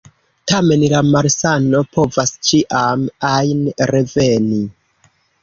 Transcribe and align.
Tamen 0.51 0.85
la 0.93 1.01
malsano 1.15 1.81
povas 1.97 2.33
ĉiam 2.49 3.05
ajn 3.35 3.63
reveni. 3.93 4.61